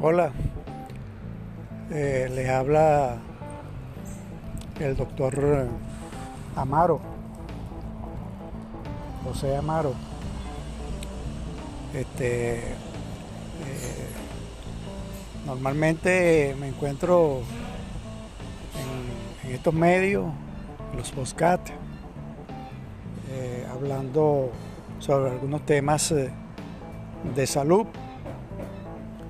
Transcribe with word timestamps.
Hola, 0.00 0.30
eh, 1.90 2.30
les 2.32 2.48
habla 2.48 3.16
el 4.78 4.96
doctor 4.96 5.66
Amaro, 6.54 7.00
José 9.24 9.56
Amaro. 9.56 9.94
Este, 11.92 12.58
eh, 12.58 12.64
normalmente 15.44 16.54
me 16.60 16.68
encuentro 16.68 17.40
en, 19.42 19.50
estos 19.52 19.74
medios, 19.74 20.26
los 20.96 21.10
postcat, 21.10 21.70
eh, 23.32 23.66
hablando 23.68 24.52
sobre 25.00 25.32
algunos 25.32 25.66
temas 25.66 26.14
de 27.34 27.46
salud 27.48 27.88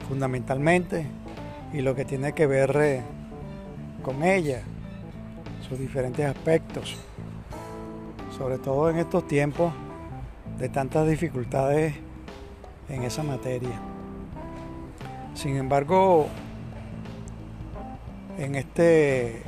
fundamentalmente 0.09 1.07
y 1.73 1.81
lo 1.83 1.95
que 1.95 2.05
tiene 2.05 2.33
que 2.33 2.47
ver 2.47 2.77
eh, 2.81 3.03
con 4.03 4.23
ella, 4.23 4.63
sus 5.69 5.79
diferentes 5.79 6.25
aspectos, 6.25 6.97
sobre 8.37 8.59
todo 8.59 8.89
en 8.91 8.97
estos 8.97 9.27
tiempos 9.29 9.73
de 10.59 10.69
tantas 10.69 11.07
dificultades 11.07 11.95
en 12.89 13.03
esa 13.03 13.23
materia. 13.23 13.81
Sin 15.35 15.57
embargo, 15.57 16.27
en 18.39 18.55
este 18.55 19.43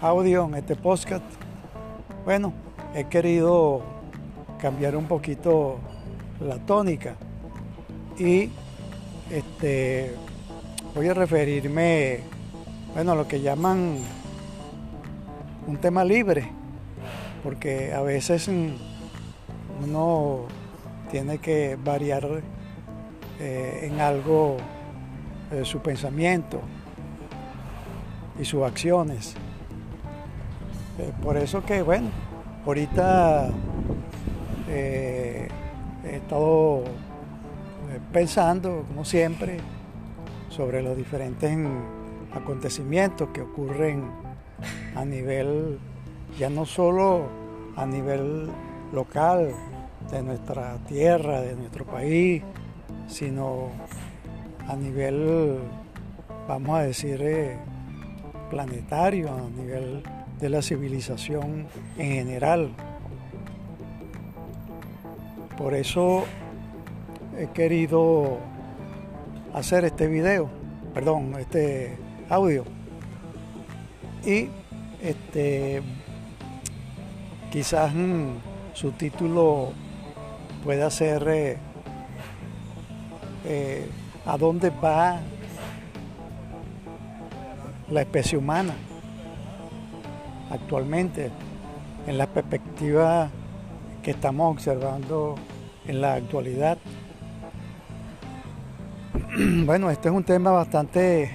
audio, 0.00 0.46
en 0.46 0.54
este 0.54 0.76
podcast, 0.76 1.24
bueno, 2.24 2.52
he 2.94 3.04
querido 3.04 3.82
cambiar 4.58 4.96
un 4.96 5.06
poquito 5.06 5.78
la 6.40 6.58
tónica 6.58 7.16
y 8.18 8.50
este, 9.30 10.14
voy 10.94 11.08
a 11.08 11.14
referirme, 11.14 12.20
bueno, 12.94 13.12
a 13.12 13.14
lo 13.14 13.26
que 13.26 13.40
llaman 13.40 13.98
un 15.66 15.76
tema 15.78 16.04
libre, 16.04 16.48
porque 17.42 17.92
a 17.92 18.02
veces 18.02 18.48
uno 18.48 20.46
tiene 21.10 21.38
que 21.38 21.76
variar 21.82 22.42
eh, 23.40 23.88
en 23.90 24.00
algo 24.00 24.56
eh, 25.52 25.64
su 25.64 25.80
pensamiento 25.80 26.60
y 28.40 28.44
sus 28.44 28.62
acciones. 28.62 29.34
Eh, 30.98 31.12
por 31.22 31.36
eso 31.36 31.64
que, 31.64 31.82
bueno, 31.82 32.08
ahorita 32.64 33.50
he 34.68 35.48
estado 36.04 36.82
pensando, 38.16 38.82
como 38.88 39.04
siempre, 39.04 39.58
sobre 40.48 40.82
los 40.82 40.96
diferentes 40.96 41.54
acontecimientos 42.32 43.28
que 43.28 43.42
ocurren 43.42 44.10
a 44.94 45.04
nivel, 45.04 45.78
ya 46.38 46.48
no 46.48 46.64
solo 46.64 47.26
a 47.76 47.84
nivel 47.84 48.48
local 48.94 49.52
de 50.10 50.22
nuestra 50.22 50.78
tierra, 50.88 51.42
de 51.42 51.56
nuestro 51.56 51.84
país, 51.84 52.42
sino 53.06 53.68
a 54.66 54.74
nivel, 54.76 55.58
vamos 56.48 56.78
a 56.78 56.82
decir, 56.84 57.20
eh, 57.20 57.58
planetario, 58.48 59.28
a 59.28 59.50
nivel 59.60 60.02
de 60.40 60.48
la 60.48 60.62
civilización 60.62 61.66
en 61.98 62.12
general. 62.12 62.70
Por 65.58 65.74
eso 65.74 66.24
he 67.38 67.48
querido 67.48 68.38
hacer 69.54 69.84
este 69.84 70.06
video, 70.06 70.48
perdón, 70.94 71.34
este 71.38 71.98
audio. 72.28 72.64
Y 74.24 74.48
este 75.02 75.82
quizás 77.50 77.94
mm, 77.94 78.36
su 78.74 78.92
título 78.92 79.72
pueda 80.64 80.90
ser 80.90 81.28
eh, 81.28 81.56
eh, 83.44 83.88
a 84.26 84.36
dónde 84.36 84.70
va 84.70 85.20
la 87.90 88.00
especie 88.00 88.36
humana 88.36 88.74
actualmente 90.50 91.30
en 92.06 92.18
la 92.18 92.26
perspectiva 92.26 93.30
que 94.02 94.10
estamos 94.12 94.52
observando 94.52 95.36
en 95.86 96.00
la 96.00 96.14
actualidad. 96.14 96.78
Bueno, 99.64 99.90
este 99.90 100.08
es 100.08 100.14
un 100.14 100.24
tema 100.24 100.50
bastante 100.50 101.30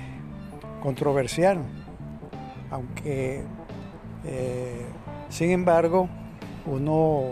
controversial, 0.84 1.60
aunque 2.70 3.44
eh, 4.26 4.86
sin 5.30 5.52
embargo 5.52 6.08
uno, 6.68 7.32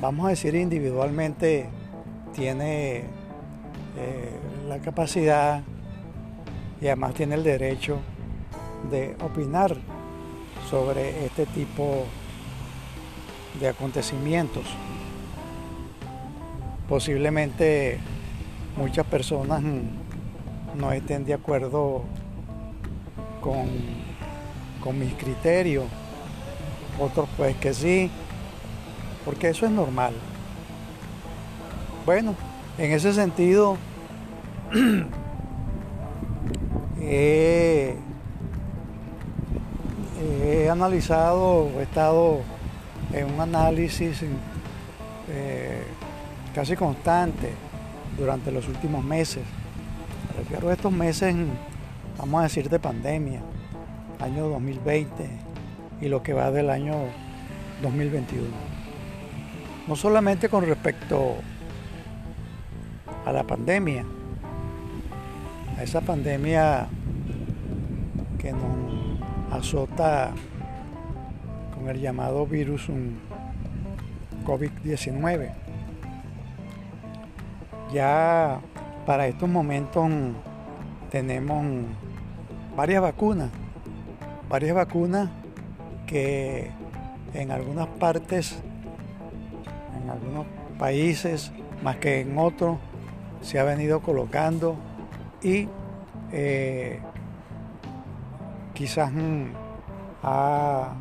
vamos 0.00 0.26
a 0.26 0.30
decir 0.30 0.54
individualmente, 0.54 1.68
tiene 2.34 3.04
eh, 3.96 4.38
la 4.66 4.78
capacidad 4.78 5.62
y 6.80 6.86
además 6.86 7.14
tiene 7.14 7.34
el 7.34 7.44
derecho 7.44 7.98
de 8.90 9.14
opinar 9.22 9.76
sobre 10.70 11.26
este 11.26 11.44
tipo 11.46 12.04
de 13.60 13.68
acontecimientos. 13.68 14.64
Posiblemente 16.88 17.98
muchas 18.78 19.04
personas 19.06 19.62
no 20.78 20.92
estén 20.92 21.24
de 21.24 21.34
acuerdo 21.34 22.04
con, 23.40 23.66
con 24.82 24.98
mis 24.98 25.14
criterios, 25.14 25.84
otros 27.00 27.28
pues 27.36 27.56
que 27.56 27.74
sí, 27.74 28.10
porque 29.24 29.50
eso 29.50 29.66
es 29.66 29.72
normal. 29.72 30.14
Bueno, 32.06 32.34
en 32.78 32.92
ese 32.92 33.12
sentido, 33.12 33.76
he, 37.00 37.96
analizado, 40.70 41.68
he 41.78 41.82
estado 41.82 42.40
en 43.12 43.32
un 43.32 43.40
análisis 43.40 44.22
eh, 45.28 45.82
casi 46.54 46.76
constante 46.76 47.52
durante 48.18 48.52
los 48.52 48.68
últimos 48.68 49.04
meses. 49.04 49.42
Me 50.26 50.38
refiero 50.38 50.68
a 50.68 50.72
estos 50.72 50.92
meses, 50.92 51.34
vamos 52.18 52.40
a 52.40 52.42
decir, 52.44 52.68
de 52.68 52.78
pandemia, 52.78 53.40
año 54.20 54.48
2020 54.48 55.28
y 56.00 56.08
lo 56.08 56.22
que 56.22 56.32
va 56.32 56.50
del 56.50 56.70
año 56.70 56.94
2021. 57.82 58.46
No 59.86 59.96
solamente 59.96 60.48
con 60.48 60.66
respecto 60.66 61.36
a 63.24 63.32
la 63.32 63.44
pandemia, 63.44 64.04
a 65.78 65.82
esa 65.82 66.00
pandemia 66.00 66.88
que 68.38 68.52
nos 68.52 69.20
azota 69.52 70.32
con 71.74 71.88
el 71.88 72.00
llamado 72.00 72.46
virus 72.46 72.88
COVID-19 74.44 75.68
ya 77.92 78.60
para 79.08 79.26
estos 79.26 79.48
momentos 79.48 80.06
tenemos 81.10 81.64
varias 82.76 83.00
vacunas, 83.00 83.48
varias 84.50 84.74
vacunas 84.74 85.30
que 86.06 86.70
en 87.32 87.50
algunas 87.50 87.86
partes, 87.86 88.58
en 89.96 90.10
algunos 90.10 90.44
países, 90.78 91.50
más 91.82 91.96
que 91.96 92.20
en 92.20 92.36
otros, 92.36 92.76
se 93.40 93.58
ha 93.58 93.64
venido 93.64 94.02
colocando 94.02 94.76
y 95.42 95.68
eh, 96.30 97.00
quizás 98.74 99.10
ha 100.22 100.92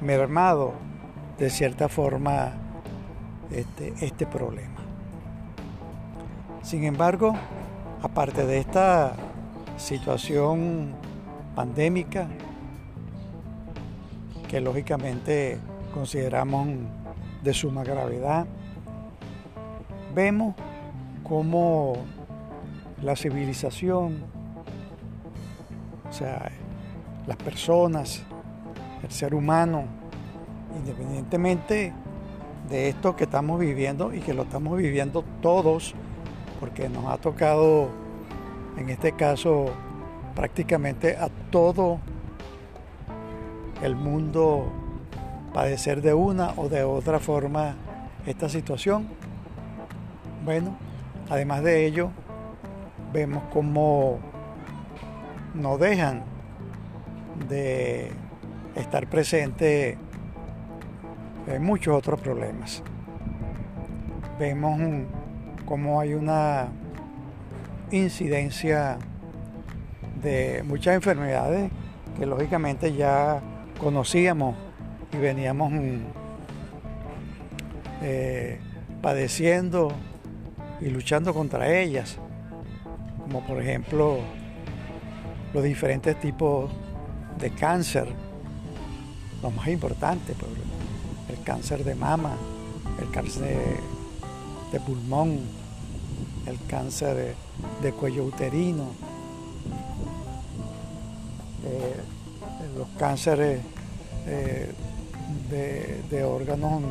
mermado 0.00 0.72
de 1.36 1.50
cierta 1.50 1.90
forma 1.90 2.52
este, 3.50 3.92
este 4.00 4.24
problema. 4.24 4.77
Sin 6.68 6.84
embargo, 6.84 7.32
aparte 8.02 8.44
de 8.44 8.58
esta 8.58 9.14
situación 9.78 10.92
pandémica, 11.54 12.28
que 14.50 14.60
lógicamente 14.60 15.58
consideramos 15.94 16.68
de 17.42 17.54
suma 17.54 17.84
gravedad, 17.84 18.46
vemos 20.14 20.56
cómo 21.26 21.94
la 23.00 23.16
civilización, 23.16 24.18
o 26.06 26.12
sea, 26.12 26.50
las 27.26 27.38
personas, 27.38 28.24
el 29.02 29.10
ser 29.10 29.34
humano, 29.34 29.84
independientemente 30.76 31.94
de 32.68 32.90
esto 32.90 33.16
que 33.16 33.24
estamos 33.24 33.58
viviendo 33.58 34.12
y 34.12 34.20
que 34.20 34.34
lo 34.34 34.42
estamos 34.42 34.76
viviendo 34.76 35.24
todos 35.40 35.94
porque 36.60 36.88
nos 36.88 37.06
ha 37.06 37.18
tocado 37.18 37.88
en 38.76 38.88
este 38.90 39.12
caso 39.12 39.66
prácticamente 40.34 41.16
a 41.16 41.28
todo 41.50 41.98
el 43.82 43.96
mundo 43.96 44.72
padecer 45.52 46.02
de 46.02 46.14
una 46.14 46.52
o 46.56 46.68
de 46.68 46.84
otra 46.84 47.18
forma 47.18 47.74
esta 48.26 48.48
situación. 48.48 49.08
Bueno, 50.44 50.76
además 51.28 51.62
de 51.62 51.86
ello, 51.86 52.10
vemos 53.12 53.42
cómo 53.52 54.18
no 55.54 55.78
dejan 55.78 56.22
de 57.48 58.12
estar 58.74 59.08
presente 59.08 59.98
en 61.46 61.64
muchos 61.64 61.96
otros 61.96 62.20
problemas. 62.20 62.82
Vemos 64.38 64.80
cómo 65.68 66.00
hay 66.00 66.14
una 66.14 66.68
incidencia 67.90 68.96
de 70.22 70.62
muchas 70.66 70.94
enfermedades 70.94 71.70
que 72.18 72.24
lógicamente 72.24 72.94
ya 72.94 73.42
conocíamos 73.78 74.56
y 75.12 75.18
veníamos 75.18 75.70
eh, 78.00 78.58
padeciendo 79.02 79.92
y 80.80 80.86
luchando 80.86 81.34
contra 81.34 81.70
ellas, 81.70 82.16
como 83.20 83.46
por 83.46 83.60
ejemplo 83.60 84.20
los 85.52 85.62
diferentes 85.62 86.18
tipos 86.18 86.70
de 87.38 87.50
cáncer, 87.50 88.08
los 89.42 89.54
más 89.54 89.68
importantes, 89.68 90.34
el 91.28 91.44
cáncer 91.44 91.84
de 91.84 91.94
mama, 91.94 92.36
el 93.02 93.10
cáncer 93.10 93.42
de, 93.42 93.97
pulmón, 94.78 95.40
el 96.46 96.58
cáncer 96.66 97.34
de, 97.82 97.92
cuello 97.92 98.24
uterino, 98.24 98.84
eh, 101.64 101.96
los 102.76 102.88
cánceres 102.98 103.60
eh, 104.26 104.72
de, 106.10 106.24
órganos 106.24 106.82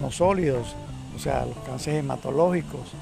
no 0.00 0.10
sólidos, 0.10 0.74
o 1.14 1.18
sea, 1.18 1.46
los 1.46 1.56
cánceres 1.58 2.00
hematológicos, 2.00 2.92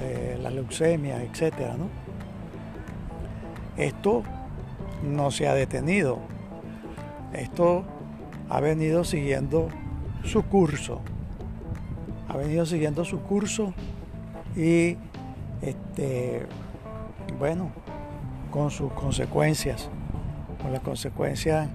eh, 0.00 0.38
la 0.42 0.50
leucemia, 0.50 1.22
etc. 1.22 1.52
Esto 3.76 4.22
no 5.02 5.30
se 5.30 5.48
ha 5.48 5.54
detenido. 5.54 6.18
Esto 7.32 7.84
ha 8.48 8.60
venido 8.60 9.04
siguiendo 9.04 9.68
su 10.24 10.42
curso. 10.42 11.00
Ha 12.28 12.36
venido 12.36 12.66
siguiendo 12.66 13.04
su 13.04 13.20
curso 13.20 13.72
y 14.54 14.96
este 15.62 16.46
bueno, 17.38 17.70
con 18.50 18.70
sus 18.70 18.92
consecuencias, 18.92 19.88
con 20.62 20.72
las 20.72 20.80
consecuencias 20.82 21.68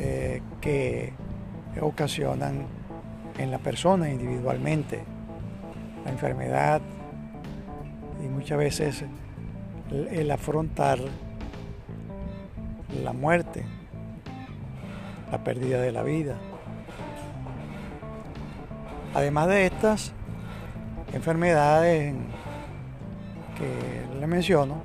eh, 0.00 0.42
que 0.60 1.12
ocasionan 1.80 2.66
en 3.38 3.50
la 3.50 3.58
persona 3.58 4.10
individualmente 4.10 5.04
la 6.04 6.10
enfermedad 6.10 6.80
y 8.24 8.28
muchas 8.28 8.58
veces 8.58 9.04
el, 9.90 10.30
afrontar 10.30 10.98
la 13.02 13.12
muerte, 13.12 13.64
la 15.30 15.42
pérdida 15.44 15.80
de 15.80 15.92
la 15.92 16.02
vida. 16.02 16.36
Además 19.14 19.48
de 19.48 19.66
estas 19.66 20.12
enfermedades 21.12 22.14
que 23.56 24.18
le 24.20 24.26
menciono, 24.26 24.82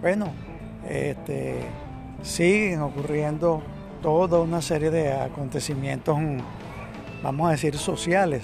bueno, 0.00 0.32
este, 0.88 1.60
siguen 2.22 2.80
ocurriendo 2.80 3.62
toda 4.02 4.40
una 4.40 4.62
serie 4.62 4.90
de 4.90 5.12
acontecimientos, 5.12 6.18
vamos 7.22 7.48
a 7.48 7.50
decir, 7.52 7.76
sociales. 7.76 8.42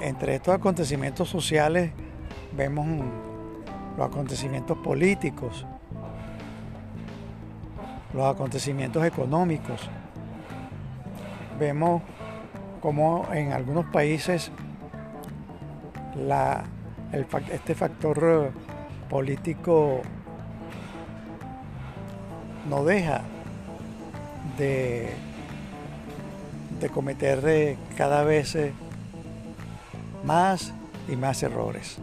Entre 0.00 0.34
estos 0.34 0.54
acontecimientos 0.54 1.28
sociales 1.28 1.92
vemos 2.56 2.86
los 3.96 4.06
acontecimientos 4.06 4.78
políticos, 4.78 5.64
los 8.12 8.26
acontecimientos 8.26 9.04
económicos. 9.04 9.88
Vemos 11.58 12.02
cómo 12.80 13.28
en 13.32 13.52
algunos 13.52 13.86
países 13.86 14.50
este 17.52 17.74
factor 17.74 18.52
político 19.08 20.02
no 22.68 22.84
deja 22.84 23.22
de, 24.58 25.10
cometer 26.92 27.42
eh, 27.46 27.76
cada 27.96 28.22
vez 28.24 28.54
eh, 28.54 28.72
más 30.24 30.72
y 31.08 31.16
más 31.16 31.42
errores. 31.42 31.98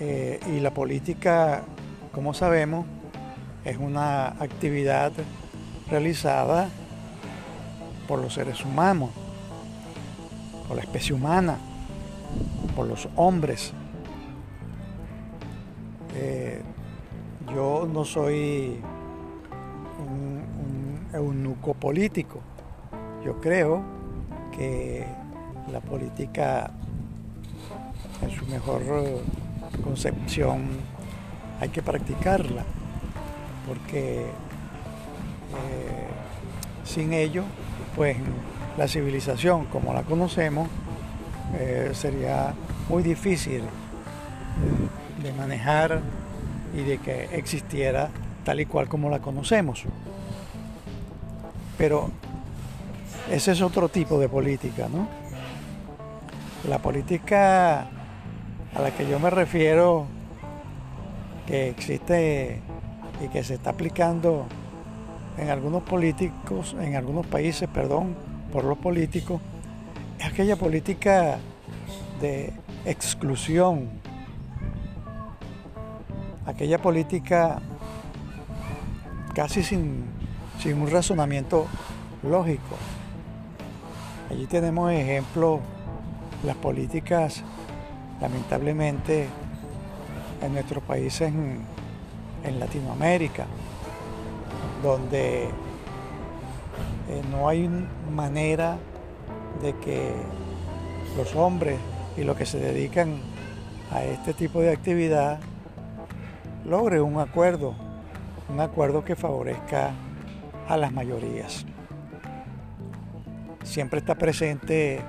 Eh, 0.00 0.40
y 0.48 0.60
la 0.60 0.70
política, 0.70 1.62
como 2.12 2.34
sabemos, 2.34 2.86
es 3.64 3.76
una 3.78 4.28
actividad 4.28 5.12
realizada 5.90 6.68
por 8.06 8.20
los 8.20 8.34
seres 8.34 8.64
humanos, 8.64 9.10
por 10.68 10.76
la 10.76 10.82
especie 10.82 11.14
humana, 11.14 11.58
por 12.74 12.86
los 12.86 13.08
hombres. 13.16 13.72
yo 17.54 17.88
no 17.90 18.04
soy 18.04 18.78
un, 19.98 21.08
eunuco 21.12 21.72
político. 21.72 22.40
Yo 23.24 23.40
creo 23.40 23.82
que 24.52 25.06
la 25.72 25.80
política 25.80 26.70
en 28.22 28.30
su 28.30 28.46
mejor 28.46 28.82
concepción 29.82 30.66
hay 31.60 31.70
que 31.70 31.82
practicarla, 31.82 32.64
porque 33.66 34.26
eh, 34.26 36.06
sin 36.84 37.12
ello, 37.12 37.44
pues 37.96 38.18
la 38.76 38.86
civilización 38.86 39.64
como 39.64 39.94
la 39.94 40.02
conocemos 40.02 40.68
eh, 41.58 41.90
sería 41.94 42.52
muy 42.90 43.02
difícil 43.02 43.62
de 45.22 45.32
manejar 45.32 46.02
y 46.76 46.82
de 46.82 46.98
que 46.98 47.24
existiera 47.32 48.10
tal 48.44 48.60
y 48.60 48.66
cual 48.66 48.88
como 48.88 49.08
la 49.08 49.20
conocemos. 49.20 49.84
Pero 51.78 52.10
ese 53.30 53.52
es 53.52 53.62
otro 53.62 53.88
tipo 53.88 54.20
de 54.20 54.28
política, 54.28 54.88
¿no? 54.92 55.08
La 56.68 56.78
política 56.78 57.86
a 58.74 58.82
la 58.82 58.90
que 58.90 59.08
yo 59.08 59.18
me 59.18 59.30
refiero, 59.30 60.06
que 61.46 61.70
existe 61.70 62.60
y 63.24 63.28
que 63.28 63.42
se 63.42 63.54
está 63.54 63.70
aplicando 63.70 64.46
en 65.38 65.50
algunos 65.50 65.82
políticos, 65.82 66.76
en 66.80 66.96
algunos 66.96 67.26
países, 67.26 67.68
perdón, 67.68 68.14
por 68.52 68.64
los 68.64 68.78
políticos, 68.78 69.40
es 70.18 70.26
aquella 70.26 70.56
política 70.56 71.38
de 72.20 72.52
exclusión, 72.84 73.88
aquella 76.46 76.78
política 76.78 77.60
casi 79.34 79.62
sin, 79.62 80.04
sin 80.58 80.80
un 80.80 80.90
razonamiento 80.90 81.66
lógico. 82.22 82.76
Allí 84.30 84.46
tenemos 84.46 84.90
ejemplos, 84.92 85.60
las 86.44 86.56
políticas, 86.56 87.42
lamentablemente, 88.20 89.28
en 90.42 90.52
nuestros 90.52 90.82
países 90.82 91.28
en, 91.28 91.60
en 92.44 92.60
Latinoamérica, 92.60 93.46
donde 94.86 95.46
eh, 97.08 97.22
no 97.32 97.48
hay 97.48 97.68
manera 98.08 98.78
de 99.60 99.74
que 99.78 100.12
los 101.16 101.34
hombres 101.34 101.76
y 102.16 102.22
los 102.22 102.36
que 102.36 102.46
se 102.46 102.60
dedican 102.60 103.18
a 103.90 104.04
este 104.04 104.32
tipo 104.32 104.60
de 104.60 104.70
actividad 104.70 105.40
logre 106.64 107.00
un 107.00 107.18
acuerdo, 107.18 107.74
un 108.48 108.60
acuerdo 108.60 109.04
que 109.04 109.16
favorezca 109.16 109.90
a 110.68 110.76
las 110.76 110.92
mayorías. 110.92 111.66
Siempre 113.64 113.98
está 113.98 114.14
presente 114.14 115.00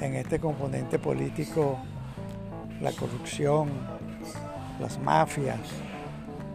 en 0.00 0.14
este 0.14 0.38
componente 0.38 1.00
político 1.00 1.78
la 2.80 2.92
corrupción, 2.92 3.70
las 4.80 5.00
mafias, 5.00 5.58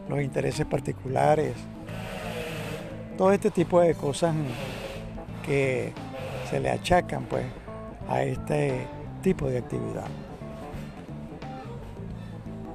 los 0.08 0.22
intereses 0.22 0.66
particulares, 0.66 1.54
todo 3.18 3.32
este 3.32 3.52
tipo 3.52 3.80
de 3.82 3.96
cosas 3.96 4.36
que 5.46 5.94
se 6.50 6.60
le 6.60 6.70
achacan 6.70 7.26
pues 7.26 7.46
a 8.10 8.24
este 8.24 8.88
tipo 9.22 9.48
de 9.48 9.60
actividad. 9.60 10.08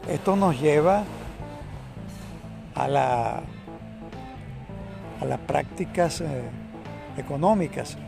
Esto 0.09 0.37
nos 0.37 0.59
lleva 0.61 1.05
a, 2.75 2.89
la, 2.89 3.43
a 5.21 5.25
las 5.25 5.39
prácticas 5.41 6.21
eh, 6.21 6.43
económicas, 7.17 7.99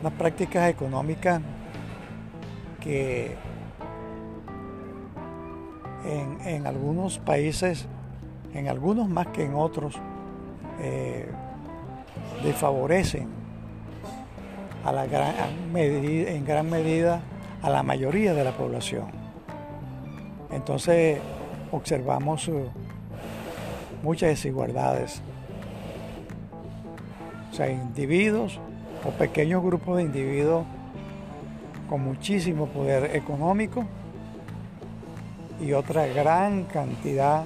unas 0.00 0.12
prácticas 0.14 0.70
económicas 0.70 1.42
que 2.80 3.36
en, 6.06 6.66
algunos 6.66 7.18
países, 7.18 7.86
en 8.54 8.68
algunos 8.68 9.08
más 9.08 9.26
que 9.28 9.44
en 9.44 9.54
otros, 9.54 9.96
eh, 10.80 11.28
desfavorecen 12.42 13.38
en 15.74 16.44
gran 16.44 16.70
medida 16.70 17.20
a 17.62 17.70
la 17.70 17.82
mayoría 17.82 18.34
de 18.34 18.44
la 18.44 18.52
población. 18.52 19.06
Entonces 20.50 21.20
observamos 21.70 22.48
uh, 22.48 22.68
muchas 24.02 24.30
desigualdades. 24.30 25.20
O 27.50 27.54
sea, 27.54 27.70
individuos 27.70 28.60
o 29.04 29.10
pequeños 29.10 29.62
grupos 29.62 29.96
de 29.96 30.04
individuos 30.04 30.64
con 31.88 32.02
muchísimo 32.02 32.66
poder 32.66 33.16
económico 33.16 33.84
y 35.60 35.72
otra 35.72 36.06
gran 36.06 36.64
cantidad 36.64 37.44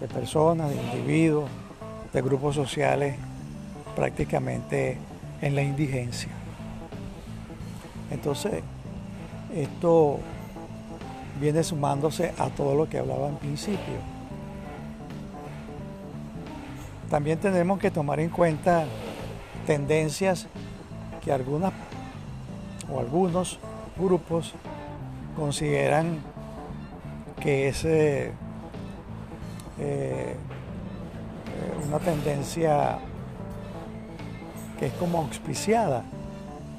de 0.00 0.08
personas, 0.08 0.70
de 0.70 0.76
individuos, 0.76 1.50
de 2.12 2.22
grupos 2.22 2.54
sociales 2.54 3.16
prácticamente 3.96 4.98
en 5.40 5.54
la 5.54 5.62
indigencia. 5.62 6.30
Entonces, 8.10 8.62
esto 9.54 10.18
viene 11.40 11.62
sumándose 11.62 12.32
a 12.38 12.48
todo 12.50 12.74
lo 12.74 12.88
que 12.88 12.98
hablaba 12.98 13.28
en 13.28 13.36
principio. 13.36 14.12
También 17.10 17.38
tenemos 17.38 17.78
que 17.78 17.90
tomar 17.90 18.20
en 18.20 18.30
cuenta 18.30 18.86
tendencias 19.66 20.46
que 21.22 21.32
algunas 21.32 21.72
o 22.92 23.00
algunos 23.00 23.58
grupos 23.98 24.54
consideran 25.36 26.18
que 27.40 27.68
es 27.68 27.84
eh, 27.84 28.32
una 31.92 32.00
tendencia 32.00 32.98
que 34.78 34.86
es 34.86 34.92
como 34.94 35.18
auspiciada 35.18 36.02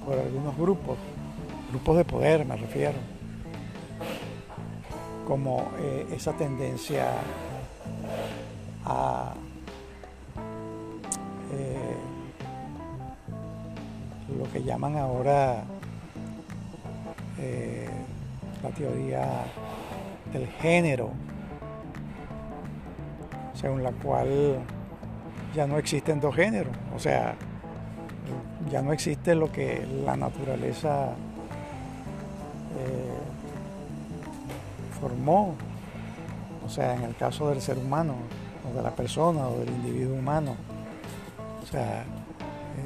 por 0.03 0.17
algunos 0.17 0.57
grupos, 0.57 0.97
grupos 1.69 1.97
de 1.97 2.05
poder 2.05 2.45
me 2.45 2.55
refiero, 2.55 2.97
como 5.27 5.69
eh, 5.77 6.07
esa 6.15 6.33
tendencia 6.33 7.11
a 8.85 9.35
lo 14.35 14.51
que 14.51 14.63
llaman 14.63 14.97
ahora 14.97 15.63
la 18.63 18.69
teoría 18.71 19.45
del 20.33 20.47
género, 20.47 21.11
según 23.53 23.83
la 23.83 23.91
cual 23.91 24.65
ya 25.53 25.67
no 25.67 25.77
existen 25.77 26.19
dos 26.19 26.35
géneros, 26.35 26.75
o 26.95 26.99
sea, 26.99 27.35
ya 28.71 28.81
no 28.81 28.91
existe 28.93 29.35
lo 29.35 29.51
que 29.51 29.85
la 30.05 30.15
naturaleza 30.15 31.09
eh, 32.77 33.13
formó, 34.99 35.55
o 36.65 36.69
sea, 36.69 36.95
en 36.95 37.03
el 37.03 37.15
caso 37.15 37.49
del 37.49 37.61
ser 37.61 37.77
humano, 37.77 38.15
o 38.69 38.75
de 38.75 38.81
la 38.81 38.91
persona, 38.91 39.47
o 39.47 39.59
del 39.59 39.69
individuo 39.69 40.17
humano, 40.17 40.55
o 41.61 41.65
sea, 41.65 42.03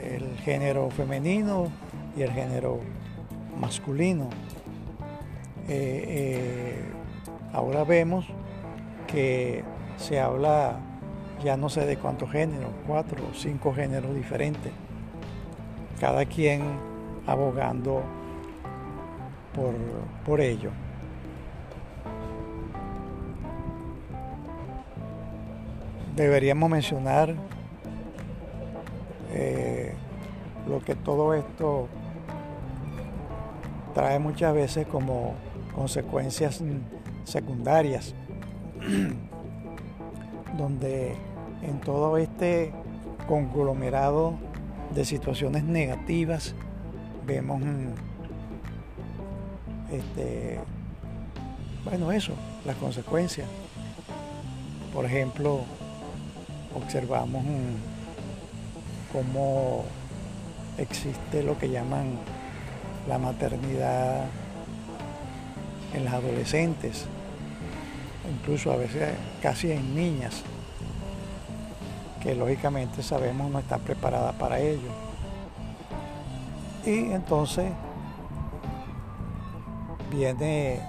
el 0.04 0.38
género 0.40 0.90
femenino 0.90 1.72
y 2.16 2.24
el 2.24 2.32
género 2.32 2.80
masculino. 3.60 4.30
Eh, 5.70 6.04
eh, 6.08 6.86
ahora 7.54 7.84
vemos 7.84 8.26
que 9.08 9.64
se 9.98 10.20
habla 10.20 10.80
ya 11.44 11.58
no 11.58 11.70
sé 11.70 11.86
de 11.86 11.98
cuántos 11.98 12.32
géneros, 12.32 12.72
cuatro 12.86 13.24
o 13.30 13.34
cinco 13.34 13.74
géneros 13.74 14.16
diferentes, 14.16 14.72
cada 16.00 16.26
quien 16.26 16.64
abogando 17.26 18.04
por, 19.54 19.74
por 20.26 20.42
ello. 20.42 20.72
Deberíamos 26.16 26.70
mencionar 26.70 27.36
eh, 29.32 29.94
lo 30.68 30.80
que 30.80 30.96
todo 30.96 31.34
esto 31.36 31.88
trae 33.94 34.18
muchas 34.18 34.54
veces 34.54 34.88
como 34.88 35.36
consecuencias 35.76 36.64
secundarias, 37.24 38.16
donde 40.58 41.16
en 41.62 41.80
todo 41.82 42.18
este 42.18 42.74
conglomerado 43.28 44.36
de 44.94 45.06
situaciones 45.06 45.64
negativas 45.64 46.56
vemos 47.26 47.60
mm, 47.60 47.90
este, 49.92 50.60
bueno 51.84 52.12
eso, 52.12 52.34
las 52.66 52.76
consecuencias. 52.78 53.48
Por 54.94 55.06
ejemplo, 55.06 55.62
observamos 56.76 57.44
mm, 57.44 57.76
cómo 59.14 59.86
existe 60.78 61.44
lo 61.44 61.58
que 61.58 61.70
llaman 61.70 62.18
la 63.08 63.18
maternidad 63.18 64.26
en 65.94 66.06
las 66.06 66.14
adolescentes, 66.14 67.06
incluso 68.32 68.72
a 68.72 68.76
veces 68.76 69.10
casi 69.42 69.72
en 69.72 69.96
niñas, 69.96 70.44
que 72.28 72.36
lógicamente 72.36 73.02
sabemos 73.04 73.50
no 73.50 73.60
están 73.60 73.80
preparadas 73.80 74.36
para 74.36 74.60
ello. 74.60 74.90
Y 76.86 77.14
entonces 77.14 77.72
viene, 80.12 80.82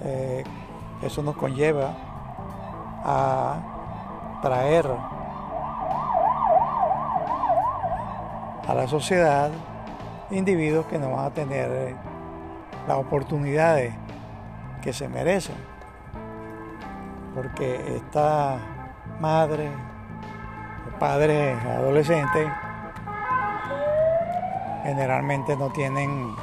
eh, 0.00 0.42
eso 1.02 1.22
nos 1.22 1.36
conlleva 1.36 1.92
a 3.04 4.38
traer 4.40 4.86
a 8.66 8.74
la 8.74 8.88
sociedad 8.88 9.50
individuos 10.30 10.86
que 10.86 10.98
no 10.98 11.10
van 11.10 11.26
a 11.26 11.30
tener 11.30 11.94
las 12.88 12.96
oportunidades 12.96 13.92
que 14.80 14.94
se 14.94 15.10
merecen. 15.10 15.56
Porque 17.34 17.96
esta 17.96 18.56
madre 19.20 19.89
o 21.00 21.06
padre 21.10 21.52
adolescente 21.52 22.52
generalmente 24.84 25.56
no 25.56 25.70
tienen 25.70 26.34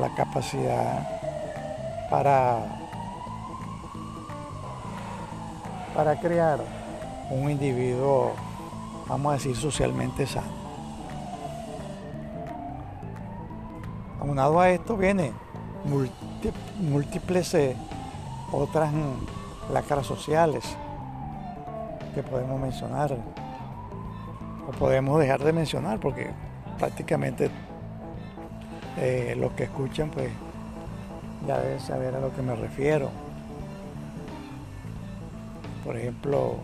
la 0.00 0.12
capacidad 0.16 1.08
para, 2.10 2.58
para 5.94 6.18
crear 6.18 6.58
un 7.30 7.48
individuo, 7.48 8.32
vamos 9.08 9.30
a 9.30 9.34
decir, 9.34 9.56
socialmente 9.56 10.26
sano. 10.26 10.66
Aunado 14.20 14.60
a 14.60 14.70
esto 14.70 14.96
viene 14.96 15.32
múltiples 16.80 17.54
eh, 17.54 17.76
otras 18.52 18.92
mm, 18.92 19.72
lacras 19.72 20.04
sociales 20.06 20.76
que 22.16 22.22
podemos 22.22 22.58
mencionar 22.58 23.12
o 23.12 24.70
podemos 24.78 25.20
dejar 25.20 25.44
de 25.44 25.52
mencionar 25.52 26.00
porque 26.00 26.30
prácticamente 26.78 27.50
eh, 28.96 29.34
los 29.38 29.52
que 29.52 29.64
escuchan 29.64 30.08
pues 30.08 30.30
ya 31.46 31.58
deben 31.60 31.78
saber 31.78 32.14
a 32.14 32.20
lo 32.20 32.34
que 32.34 32.40
me 32.40 32.56
refiero. 32.56 33.10
Por 35.84 35.98
ejemplo, 35.98 36.56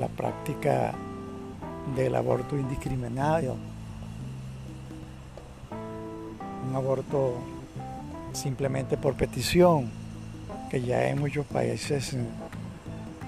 la 0.00 0.08
práctica 0.08 0.92
del 1.94 2.16
aborto 2.16 2.56
indiscriminado 2.56 3.56
un 6.66 6.74
aborto 6.74 7.34
simplemente 8.32 8.96
por 8.96 9.12
petición, 9.14 9.90
que 10.70 10.80
ya 10.80 11.08
en 11.08 11.20
muchos 11.20 11.44
países 11.44 12.16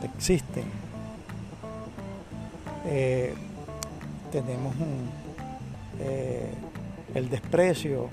existen. 0.03 0.84
Eh, 2.87 3.35
tenemos 4.31 4.75
eh, 6.01 6.51
el 7.15 7.31
desprecio 7.31 8.09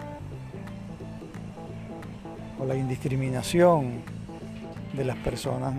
o 2.59 2.65
la 2.65 2.75
indiscriminación 2.75 4.01
de 4.93 5.05
las 5.05 5.17
personas 5.17 5.73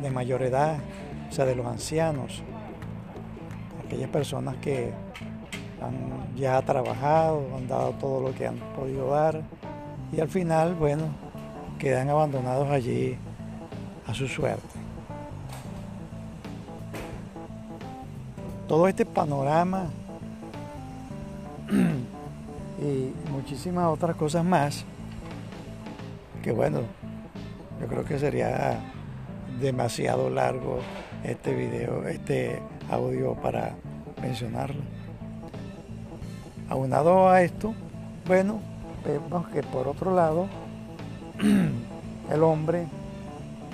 de 0.00 0.10
mayor 0.10 0.42
edad, 0.42 0.78
o 1.28 1.32
sea, 1.32 1.44
de 1.44 1.56
los 1.56 1.66
ancianos, 1.66 2.42
aquellas 3.84 4.08
personas 4.10 4.56
que 4.56 4.92
han 5.82 6.36
ya 6.36 6.62
trabajado, 6.62 7.44
han 7.56 7.66
dado 7.66 7.92
todo 7.92 8.28
lo 8.28 8.34
que 8.34 8.46
han 8.46 8.56
podido 8.76 9.10
dar 9.10 9.42
y 10.12 10.20
al 10.20 10.28
final, 10.28 10.74
bueno, 10.74 11.04
quedan 11.78 12.08
abandonados 12.08 12.70
allí 12.70 13.16
a 14.06 14.14
su 14.14 14.26
suerte. 14.28 14.79
Todo 18.70 18.86
este 18.86 19.04
panorama 19.04 19.86
y 22.80 23.12
muchísimas 23.32 23.86
otras 23.86 24.14
cosas 24.14 24.44
más 24.44 24.84
que 26.40 26.52
bueno, 26.52 26.82
yo 27.80 27.88
creo 27.88 28.04
que 28.04 28.16
sería 28.20 28.78
demasiado 29.60 30.30
largo 30.30 30.78
este 31.24 31.52
video, 31.52 32.06
este 32.06 32.62
audio 32.88 33.34
para 33.34 33.74
mencionarlo. 34.22 34.82
Aunado 36.68 37.28
a 37.28 37.42
esto, 37.42 37.74
bueno, 38.28 38.60
vemos 39.04 39.48
que 39.48 39.64
por 39.64 39.88
otro 39.88 40.14
lado, 40.14 40.46
el 42.32 42.42
hombre 42.44 42.86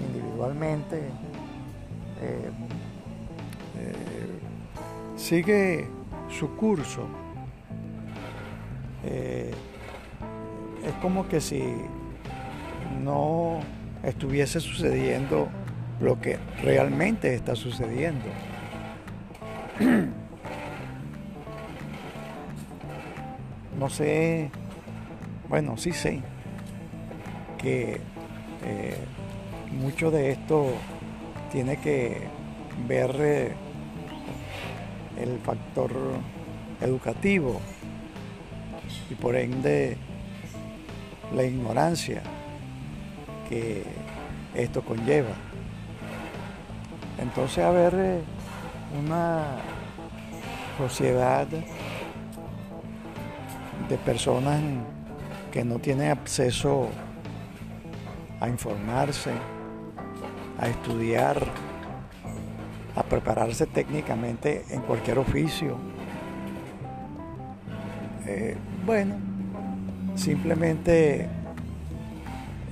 individualmente 0.00 0.96
eh, 2.22 2.50
eh, 3.78 4.15
sigue 5.26 5.88
su 6.28 6.54
curso. 6.54 7.08
Eh, 9.04 9.50
es 10.86 10.92
como 11.02 11.26
que 11.28 11.40
si 11.40 11.64
no 13.02 13.58
estuviese 14.04 14.60
sucediendo 14.60 15.48
lo 16.00 16.20
que 16.20 16.38
realmente 16.62 17.34
está 17.34 17.56
sucediendo. 17.56 18.26
No 23.78 23.90
sé, 23.90 24.50
bueno, 25.50 25.76
sí 25.76 25.92
sé 25.92 26.22
que 27.58 28.00
eh, 28.64 28.96
mucho 29.78 30.10
de 30.10 30.30
esto 30.30 30.72
tiene 31.52 31.76
que 31.76 32.22
ver 32.88 33.16
eh, 33.20 33.52
el 35.18 35.38
factor 35.40 35.92
educativo 36.80 37.60
y 39.10 39.14
por 39.14 39.36
ende 39.36 39.98
la 41.34 41.44
ignorancia 41.44 42.22
que 43.48 43.84
esto 44.54 44.82
conlleva. 44.82 45.34
Entonces, 47.18 47.64
a 47.64 47.70
ver, 47.70 47.94
eh, 47.96 48.20
una 48.98 49.44
sociedad 50.78 51.46
de 51.46 51.64
personas 53.98 54.60
que 55.52 55.64
no 55.64 55.78
tienen 55.78 56.10
acceso 56.10 56.88
a 58.40 58.48
informarse, 58.48 59.30
a 60.58 60.68
estudiar, 60.68 61.46
a 62.96 63.02
prepararse 63.02 63.66
técnicamente 63.66 64.64
en 64.70 64.80
cualquier 64.82 65.18
oficio. 65.18 65.76
Eh, 68.26 68.56
bueno, 68.84 69.14
simplemente 70.14 71.28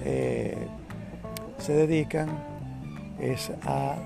eh, 0.04 0.66
se 1.58 1.72
dedican 1.74 2.28
es 3.20 3.52
a, 3.64 3.96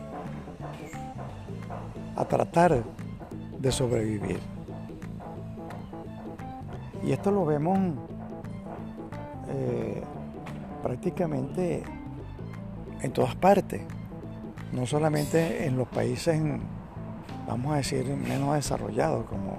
a 2.17 2.25
tratar 2.27 2.83
de 3.59 3.73
sobrevivir. 3.73 4.41
Y 7.05 7.13
esto 7.13 7.31
lo 7.31 7.47
vemos 7.47 7.79
eh, 9.49 10.03
prácticamente 10.83 11.83
en 13.01 13.13
todas 13.13 13.35
partes, 13.37 13.83
no 14.73 14.87
solamente 14.87 15.67
en 15.67 15.77
los 15.77 15.89
países, 15.89 16.41
vamos 17.47 17.73
a 17.73 17.77
decir, 17.77 18.05
menos 18.07 18.55
desarrollados, 18.55 19.27
como, 19.27 19.59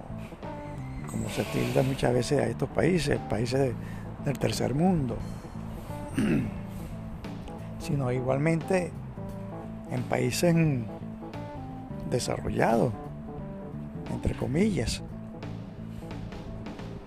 como 1.09 1.29
se 1.29 1.43
tilda 1.45 1.83
muchas 1.83 2.13
veces 2.13 2.39
a 2.39 2.47
estos 2.47 2.69
países, 2.69 3.19
países 3.29 3.73
del 4.25 4.39
tercer 4.39 4.73
mundo. 4.73 5.17
sino 7.79 8.11
igualmente 8.11 8.91
en 9.91 10.03
países 10.03 10.55
desarrollados, 12.09 12.93
entre 14.13 14.35
comillas, 14.35 15.01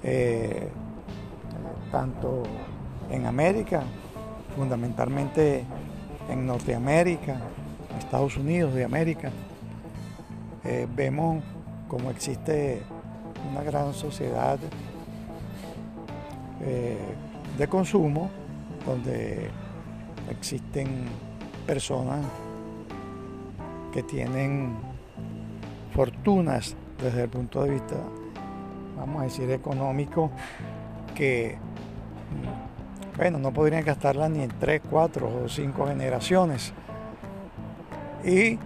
eh, 0.03 0.69
tanto 1.91 2.43
en 3.11 3.27
América, 3.27 3.83
fundamentalmente 4.57 5.65
en 6.29 6.47
Norteamérica, 6.47 7.41
Estados 7.99 8.37
Unidos 8.37 8.75
de 8.75 8.85
América, 8.85 9.31
eh, 10.65 10.87
vemos 10.95 11.43
como 11.89 12.11
existe 12.11 12.83
una 13.51 13.63
gran 13.63 13.93
sociedad 13.93 14.59
eh, 16.61 16.97
de 17.59 17.69
consumo 17.69 18.31
donde 18.87 19.51
existen 20.31 21.07
personas 21.67 22.25
que 23.93 24.03
tienen 24.03 24.75
fortunas 25.93 26.75
desde 27.03 27.25
el 27.25 27.29
punto 27.29 27.65
de 27.65 27.71
vista, 27.71 27.97
vamos 28.97 29.21
a 29.21 29.25
decir, 29.25 29.51
económico, 29.51 30.31
que, 31.15 31.59
bueno, 33.17 33.39
no 33.39 33.53
podrían 33.53 33.85
gastarla 33.85 34.29
ni 34.29 34.43
en 34.43 34.53
tres, 34.59 34.81
cuatro 34.89 35.43
o 35.45 35.49
cinco 35.49 35.87
generaciones. 35.87 36.73
Y 38.25 38.59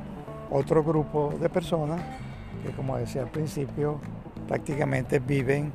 otro 0.50 0.84
grupo 0.84 1.32
de 1.40 1.48
personas 1.48 2.00
que, 2.62 2.70
como 2.72 2.96
decía 2.96 3.22
al 3.22 3.30
principio, 3.30 4.00
prácticamente 4.46 5.18
viven 5.18 5.72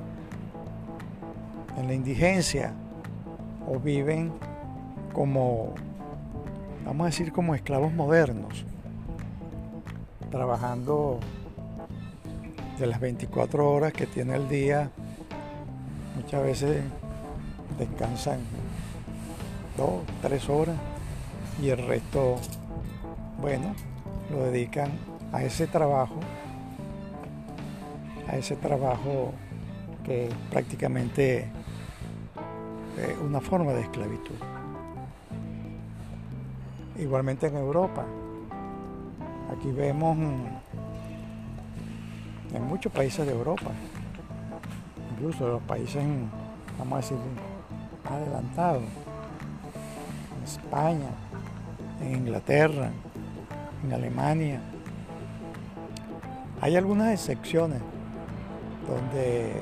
en 1.78 1.88
la 1.88 1.94
indigencia 1.94 2.74
o 3.68 3.80
viven 3.80 4.32
como, 5.14 5.74
vamos 6.86 7.04
a 7.04 7.06
decir, 7.06 7.32
como 7.32 7.56
esclavos 7.56 7.94
modernos, 7.94 8.66
trabajando 10.30 11.20
de 12.80 12.88
las 12.88 13.00
24 13.00 13.70
horas 13.70 13.94
que 13.94 14.08
tiene 14.08 14.36
el 14.36 14.48
día, 14.48 14.90
muchas 16.16 16.44
veces 16.44 16.84
descansan 17.78 18.40
dos, 19.78 20.02
tres 20.22 20.50
horas 20.50 20.78
y 21.62 21.70
el 21.70 21.86
resto, 21.86 22.38
bueno, 23.42 23.74
lo 24.30 24.44
dedican 24.44 24.92
a 25.34 25.44
ese 25.44 25.66
trabajo, 25.66 26.16
a 28.28 28.38
ese 28.38 28.56
trabajo 28.56 29.34
que 30.04 30.28
es 30.28 30.34
prácticamente 30.52 31.50
eh, 32.98 33.18
una 33.26 33.42
forma 33.42 33.74
de 33.74 33.82
esclavitud. 33.82 34.36
Igualmente 37.00 37.48
en 37.48 37.58
Europa. 37.58 38.06
Aquí 39.58 39.72
vemos 39.72 40.18
en 42.54 42.64
muchos 42.68 42.92
países 42.92 43.26
de 43.26 43.34
Europa, 43.34 43.72
incluso 45.14 45.48
los 45.48 45.62
países, 45.64 46.04
vamos 46.78 46.94
a 46.94 46.98
decir, 46.98 47.18
adelantados, 48.10 48.84
en 50.38 50.44
España, 50.44 51.10
en 52.02 52.16
Inglaterra, 52.16 52.92
en 53.84 53.94
Alemania. 53.94 54.62
Hay 56.62 56.76
algunas 56.76 57.14
excepciones 57.14 57.82
donde 58.88 59.62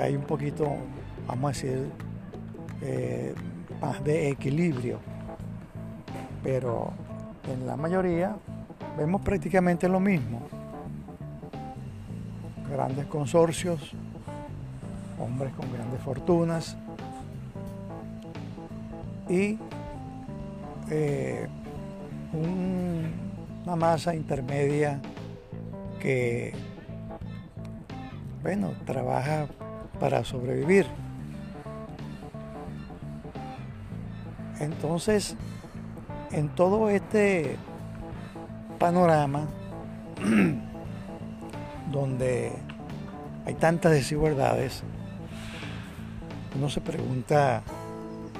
hay 0.00 0.16
un 0.16 0.24
poquito, 0.24 0.76
vamos 1.26 1.44
a 1.44 1.48
decir, 1.48 1.90
eh, 2.82 3.34
más 3.80 4.02
de 4.04 4.30
equilibrio 4.30 4.98
pero 6.46 6.92
en 7.52 7.66
la 7.66 7.76
mayoría 7.76 8.36
vemos 8.96 9.20
prácticamente 9.22 9.88
lo 9.88 9.98
mismo. 9.98 10.42
Grandes 12.70 13.06
consorcios, 13.06 13.80
hombres 15.18 15.52
con 15.54 15.72
grandes 15.72 16.00
fortunas 16.02 16.76
y 19.28 19.58
eh, 20.88 21.48
una 22.36 23.76
masa 23.76 24.14
intermedia 24.14 25.00
que, 26.00 26.52
bueno, 28.42 28.72
trabaja 28.84 29.46
para 29.98 30.24
sobrevivir. 30.24 30.86
Entonces, 34.60 35.36
en 36.32 36.48
todo 36.50 36.88
este 36.90 37.56
panorama 38.78 39.46
donde 41.92 42.52
hay 43.44 43.54
tantas 43.54 43.92
desigualdades, 43.92 44.82
uno 46.56 46.70
se 46.70 46.80
pregunta, 46.80 47.62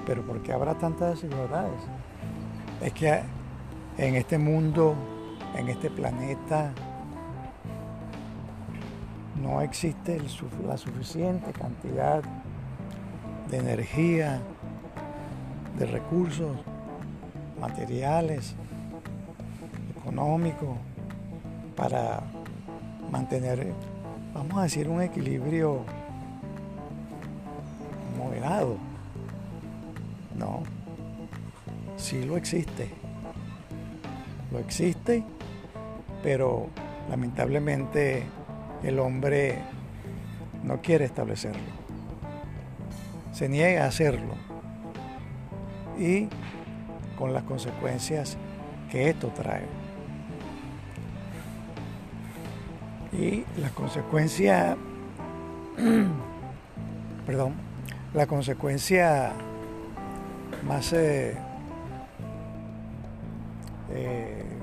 pero 0.06 0.22
¿por 0.26 0.42
qué 0.42 0.52
habrá 0.52 0.74
tantas 0.74 1.20
desigualdades? 1.20 1.80
Es 2.82 2.92
que 2.92 3.20
en 3.98 4.14
este 4.14 4.38
mundo, 4.38 4.94
en 5.56 5.68
este 5.68 5.90
planeta, 5.90 6.72
no 9.40 9.60
existe 9.62 10.20
la 10.66 10.76
suficiente 10.76 11.52
cantidad 11.52 12.22
de 13.50 13.58
energía, 13.58 14.40
de 15.78 15.86
recursos 15.86 16.56
materiales, 17.60 18.54
económicos, 19.98 20.76
para 21.76 22.22
mantener, 23.10 23.72
vamos 24.34 24.58
a 24.58 24.62
decir, 24.62 24.88
un 24.88 25.02
equilibrio 25.02 25.82
moderado. 28.18 28.76
No, 30.38 30.62
sí 31.96 32.24
lo 32.24 32.36
existe. 32.36 32.95
Existe, 34.58 35.24
pero 36.22 36.68
lamentablemente 37.08 38.24
el 38.82 38.98
hombre 38.98 39.58
no 40.62 40.80
quiere 40.80 41.04
establecerlo. 41.04 41.86
Se 43.32 43.48
niega 43.48 43.84
a 43.84 43.88
hacerlo. 43.88 44.34
Y 45.98 46.28
con 47.18 47.32
las 47.32 47.44
consecuencias 47.44 48.36
que 48.90 49.10
esto 49.10 49.28
trae. 49.28 49.64
Y 53.12 53.44
la 53.60 53.70
consecuencia, 53.70 54.76
perdón, 57.26 57.54
la 58.12 58.26
consecuencia 58.26 59.32
más 60.66 60.92
eh, 60.92 61.36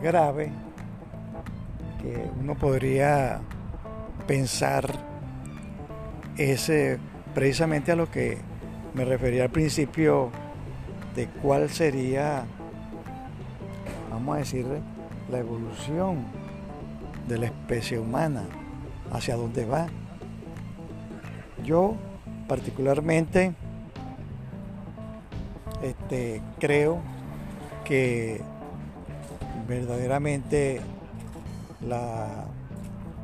grave 0.03 0.51
que 2.01 2.29
uno 2.39 2.55
podría 2.55 3.39
pensar 4.27 4.85
es 6.37 6.69
eh, 6.69 6.99
precisamente 7.33 7.93
a 7.93 7.95
lo 7.95 8.11
que 8.11 8.37
me 8.93 9.05
refería 9.05 9.43
al 9.43 9.49
principio 9.49 10.29
de 11.15 11.27
cuál 11.27 11.69
sería, 11.69 12.43
vamos 14.11 14.35
a 14.35 14.39
decir, 14.39 14.65
la 15.31 15.39
evolución 15.39 16.25
de 17.27 17.37
la 17.37 17.45
especie 17.45 17.97
humana, 17.97 18.43
hacia 19.11 19.35
dónde 19.35 19.65
va. 19.65 19.87
Yo 21.63 21.95
particularmente 22.47 23.53
este, 25.81 26.41
creo 26.59 26.99
que 27.85 28.41
verdaderamente 29.67 30.81
la 31.81 32.45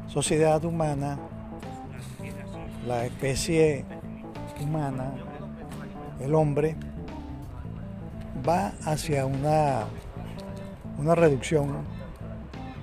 sociedad 0.07 0.63
humana, 0.63 1.17
la 2.87 3.05
especie 3.05 3.85
humana, 4.61 5.11
el 6.19 6.33
hombre, 6.35 6.75
va 8.47 8.73
hacia 8.85 9.25
una, 9.25 9.85
una 10.97 11.15
reducción 11.15 11.77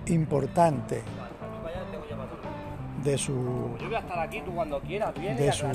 importante 0.06 1.02
de 3.02 3.18
su 3.18 3.76
de 5.36 5.52
su, 5.52 5.66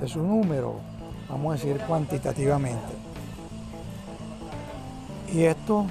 de 0.00 0.08
su 0.08 0.22
número, 0.22 0.80
vamos 1.28 1.52
a 1.52 1.54
decir 1.56 1.80
cuantitativamente. 1.86 3.03
Y 5.34 5.46
esto 5.46 5.84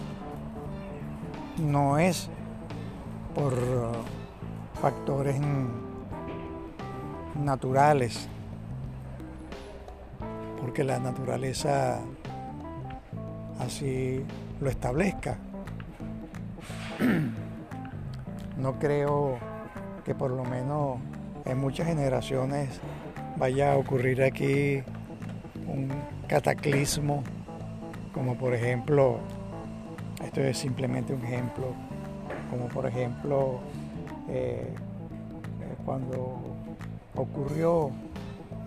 no 1.61 1.97
es 1.97 2.29
por 3.35 3.53
factores 4.81 5.35
naturales 7.35 8.29
porque 10.61 10.85
la 10.85 10.97
naturaleza 10.97 11.99
así 13.59 14.23
lo 14.61 14.69
establezca. 14.69 15.37
No 18.55 18.79
creo 18.79 19.39
que 20.05 20.15
por 20.15 20.31
lo 20.31 20.45
menos 20.45 20.99
en 21.43 21.57
muchas 21.57 21.87
generaciones 21.87 22.79
vaya 23.35 23.73
a 23.73 23.77
ocurrir 23.77 24.23
aquí 24.23 24.81
un 25.67 25.89
cataclismo, 26.29 27.23
como 28.13 28.35
por 28.35 28.53
ejemplo, 28.53 29.17
esto 30.23 30.41
es 30.41 30.57
simplemente 30.57 31.13
un 31.13 31.23
ejemplo, 31.23 31.73
como 32.49 32.67
por 32.67 32.85
ejemplo 32.85 33.59
eh, 34.29 34.67
eh, 34.71 35.75
cuando 35.85 36.39
ocurrió 37.15 37.91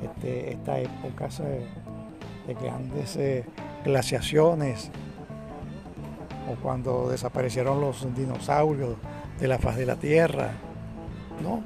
este, 0.02 0.52
esta 0.52 0.78
época 0.78 1.28
de 2.46 2.54
grandes 2.54 3.16
eh, 3.16 3.44
glaciaciones 3.84 4.90
o 6.50 6.60
cuando 6.62 7.08
desaparecieron 7.08 7.80
los 7.80 8.14
dinosaurios 8.14 8.96
de 9.38 9.48
la 9.48 9.58
faz 9.58 9.76
de 9.76 9.86
la 9.86 9.96
Tierra. 9.96 10.50
No, 11.42 11.62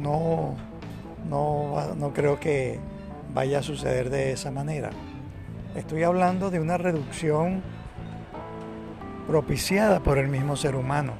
no, 0.00 0.54
no, 1.28 1.94
no 1.94 2.12
creo 2.12 2.38
que 2.40 2.78
vaya 3.34 3.60
a 3.60 3.62
suceder 3.62 4.10
de 4.10 4.32
esa 4.32 4.50
manera. 4.50 4.90
Estoy 5.76 6.04
hablando 6.04 6.50
de 6.50 6.58
una 6.58 6.78
reducción 6.78 7.62
propiciada 9.26 10.00
por 10.00 10.16
el 10.16 10.26
mismo 10.28 10.56
ser 10.56 10.74
humano, 10.74 11.12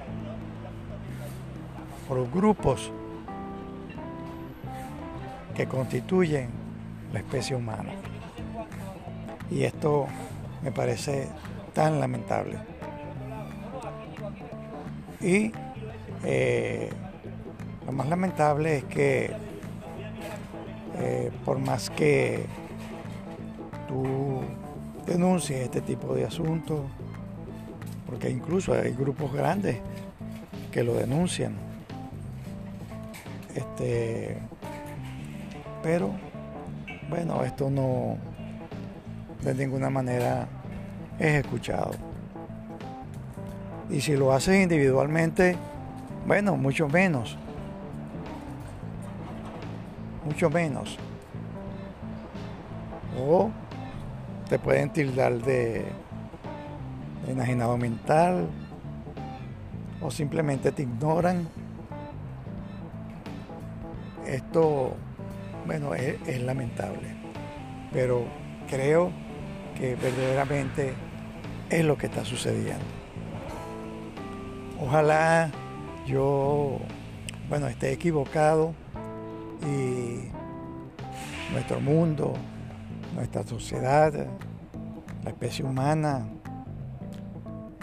por 2.09 2.31
grupos 2.31 2.91
que 5.55 5.67
constituyen 5.67 6.49
la 7.13 7.19
especie 7.19 7.55
humana. 7.55 7.93
Y 9.51 9.65
esto 9.65 10.07
me 10.63 10.73
parece 10.73 11.29
tan 11.75 12.01
lamentable. 12.01 12.59
Y 15.21 15.53
eh, 16.25 16.89
lo 17.85 17.93
más 17.93 18.09
lamentable 18.09 18.79
es 18.79 18.85
que 18.85 19.31
eh, 20.97 21.31
por 21.45 21.59
más 21.59 21.91
que 21.91 22.47
tú 23.87 24.43
denuncies 25.07 25.61
este 25.61 25.81
tipo 25.81 26.15
de 26.15 26.25
asuntos, 26.25 26.81
porque 28.07 28.31
incluso 28.31 28.73
hay 28.73 28.93
grupos 28.93 29.33
grandes 29.33 29.79
que 30.71 30.83
lo 30.83 30.95
denuncian, 30.95 31.55
este, 33.55 34.39
pero 35.83 36.11
bueno, 37.09 37.43
esto 37.45 37.71
no, 37.71 38.17
de 39.43 39.55
ninguna 39.55 39.91
manera 39.91 40.47
es 41.19 41.45
escuchado. 41.45 41.93
Y 43.89 44.01
si 44.01 44.17
lo 44.17 44.33
haces 44.33 44.63
individualmente, 44.63 45.57
bueno, 46.27 46.57
mucho 46.57 46.89
menos. 46.89 47.39
Mucho 50.25 50.51
menos. 50.51 50.99
O 53.19 53.51
te 54.49 54.59
pueden 54.59 54.91
tildar 54.91 55.43
de, 55.43 55.85
enajenado 57.27 57.77
mental 57.77 58.49
o 60.01 60.11
simplemente 60.11 60.73
te 60.73 60.83
ignoran. 60.83 61.49
Esto, 64.27 64.95
bueno, 65.67 65.95
es 65.95 66.43
lamentable. 66.43 67.15
Pero 67.93 68.25
creo 68.69 69.11
que 69.79 69.95
verdaderamente 69.97 70.95
es 71.71 71.85
lo 71.85 71.97
que 71.97 72.07
está 72.07 72.25
sucediendo. 72.25 72.85
Ojalá 74.81 75.51
yo, 76.07 76.79
bueno, 77.49 77.67
esté 77.69 77.93
equivocado 77.93 78.75
y 79.63 80.31
nuestro 81.53 81.81
mundo, 81.81 82.35
nuestra 83.15 83.43
sociedad, 83.45 84.13
la 85.25 85.31
especie 85.31 85.65
humana, 85.65 86.27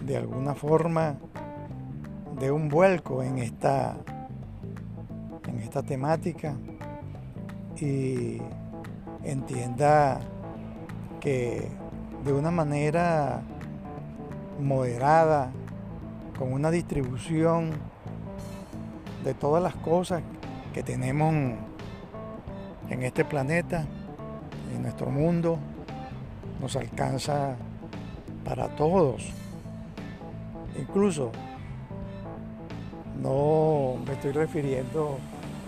de 0.04 0.18
alguna 0.18 0.54
forma, 0.54 1.16
de 2.40 2.52
un 2.52 2.70
vuelco 2.70 3.24
en 3.24 3.38
esta, 3.38 3.98
en 5.48 5.60
esta 5.60 5.82
temática. 5.84 6.56
Y 7.80 8.42
entienda 9.24 10.20
que 11.20 11.70
de 12.24 12.34
una 12.34 12.52
manera 12.52 13.42
moderada, 14.60 15.52
con 16.38 16.54
una 16.54 16.72
distribución 16.72 17.72
de 19.24 19.34
todas 19.34 19.62
las 19.62 19.76
cosas 19.76 20.22
que 20.74 20.84
tenemos 20.84 21.34
en 22.90 23.04
este 23.04 23.24
planeta, 23.24 23.86
en 24.74 24.84
nuestro 24.84 25.10
mundo, 25.10 25.58
nos 26.62 26.76
alcanza 26.76 27.56
para 28.44 28.68
todos. 28.70 29.24
Incluso 30.80 31.32
no 33.22 33.96
me 34.06 34.14
estoy 34.14 34.32
refiriendo 34.32 35.18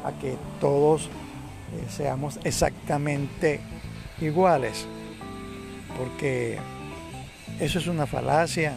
a 0.03 0.11
que 0.13 0.37
todos 0.59 1.05
eh, 1.05 1.85
seamos 1.89 2.39
exactamente 2.43 3.59
iguales, 4.21 4.85
porque 5.97 6.57
eso 7.59 7.79
es 7.79 7.87
una 7.87 8.05
falacia 8.05 8.75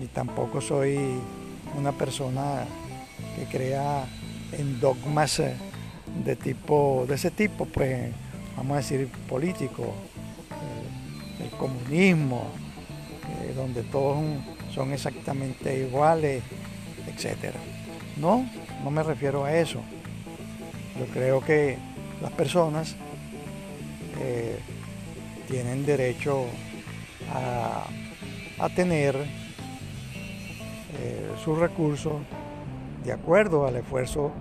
y 0.00 0.06
tampoco 0.06 0.60
soy 0.60 0.98
una 1.78 1.92
persona 1.92 2.64
que 3.36 3.44
crea 3.44 4.06
en 4.52 4.80
dogmas 4.80 5.42
de 6.24 6.36
tipo 6.36 7.04
de 7.08 7.14
ese 7.14 7.30
tipo, 7.30 7.66
pues 7.66 8.12
vamos 8.56 8.72
a 8.72 8.76
decir 8.76 9.08
político, 9.28 9.94
eh, 11.40 11.44
el 11.44 11.50
comunismo, 11.50 12.44
eh, 13.42 13.52
donde 13.54 13.82
todos 13.82 14.22
son 14.72 14.92
exactamente 14.92 15.80
iguales, 15.80 16.42
etcétera. 17.06 17.58
No, 18.16 18.48
no 18.82 18.90
me 18.90 19.02
refiero 19.02 19.44
a 19.44 19.54
eso. 19.54 19.80
Yo 20.98 21.06
creo 21.12 21.44
que 21.44 21.76
las 22.22 22.32
personas 22.32 22.96
eh, 24.20 24.58
tienen 25.48 25.84
derecho 25.84 26.46
a, 27.32 27.86
tener 28.74 29.14
sus 31.44 31.58
recursos 31.58 32.14
de 33.04 33.12
acuerdo 33.12 33.66
al 33.66 33.76
esfuerzo 33.76 34.32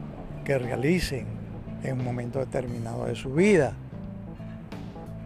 que 0.46 0.58
realicen 0.58 1.26
en 1.84 2.00
un 2.00 2.06
momento 2.06 2.40
determinado 2.40 3.06
de 3.06 3.16
su 3.16 3.34
vida. 3.34 3.76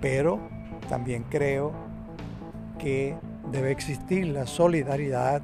Pero 0.02 0.40
también 0.90 1.26
creo 1.30 1.72
que 2.78 3.16
debe 3.52 3.72
existir 3.72 4.28
la 4.28 4.46
solidaridad 4.46 5.42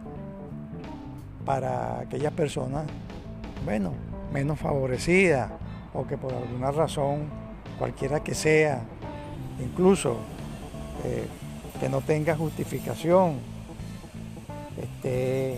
para 1.46 2.00
aquellas 2.00 2.34
personas, 2.34 2.86
bueno, 3.66 3.94
menos 4.32 4.60
favorecidas 4.60 5.52
o 5.94 6.06
que 6.08 6.18
por 6.18 6.34
alguna 6.34 6.72
razón, 6.72 7.30
cualquiera 7.78 8.24
que 8.24 8.34
sea, 8.34 8.82
incluso 9.60 10.18
eh, 11.04 11.28
que 11.80 11.89
no 11.89 12.02
tenga 12.02 12.36
justificación, 12.36 13.39
esté 14.82 15.58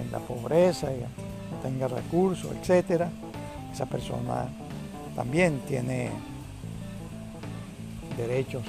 en 0.00 0.12
la 0.12 0.18
pobreza, 0.18 0.88
no 0.88 1.58
tenga 1.62 1.88
recursos, 1.88 2.52
etcétera, 2.60 3.10
esa 3.72 3.86
persona 3.86 4.48
también 5.16 5.60
tiene 5.66 6.10
derechos 8.16 8.62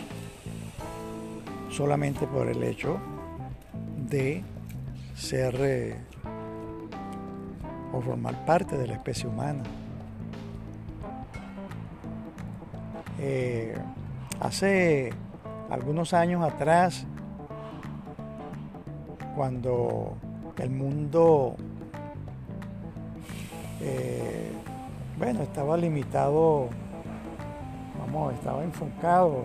solamente 1.69 2.25
por 2.27 2.47
el 2.47 2.63
hecho 2.63 2.97
de 4.09 4.43
ser 5.15 5.55
eh, 5.59 5.97
o 7.91 8.01
formar 8.01 8.45
parte 8.45 8.77
de 8.77 8.87
la 8.87 8.93
especie 8.93 9.27
humana. 9.27 9.63
Eh, 13.19 13.75
hace 14.39 15.11
algunos 15.69 16.13
años 16.13 16.43
atrás, 16.43 17.05
cuando 19.35 20.17
el 20.57 20.69
mundo 20.69 21.55
eh, 23.81 24.51
bueno, 25.17 25.43
estaba 25.43 25.77
limitado, 25.77 26.69
vamos, 28.15 28.33
estaba 28.33 28.63
enfocado 28.63 29.43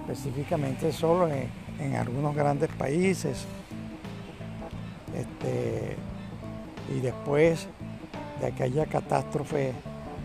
específicamente 0.00 0.92
solo 0.92 1.28
en 1.28 1.96
algunos 1.96 2.34
grandes 2.34 2.70
países, 2.70 3.46
este, 5.14 5.96
y 6.94 7.00
después 7.00 7.68
de 8.40 8.46
aquella 8.46 8.86
catástrofe 8.86 9.72